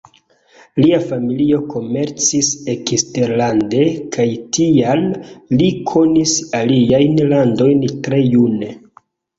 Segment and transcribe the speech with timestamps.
[0.83, 3.85] Lia familio komercis eksterlande,
[4.17, 4.27] kaj
[4.59, 5.07] tial
[5.61, 8.77] li konis aliajn landojn tre june.